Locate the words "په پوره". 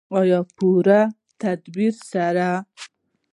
0.31-1.01